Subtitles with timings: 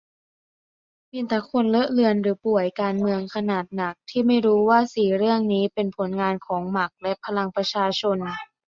[1.11, 8.17] มีแต่คนเลอะเลือนหรือป่วยการเมืองขนาดหนัก ที่ไม่รู้ว่าสี่เรื่องนี้เป็นผลงานของหมักและพลังประชาชน